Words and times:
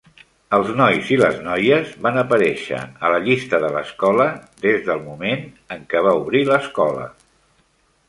Els 0.57 0.69
nois 0.77 1.11
i 1.15 1.19
les 1.23 1.37
noies 1.47 1.91
van 2.07 2.17
aparèixer 2.21 2.81
a 3.09 3.13
la 3.17 3.21
llista 3.27 3.61
de 3.67 3.69
l"escola 3.75 4.29
des 4.67 4.83
del 4.91 5.07
moment 5.07 5.49
en 5.77 5.89
que 5.93 6.05
va 6.09 6.19
obrir 6.25 6.47
l"escola. 6.49 7.09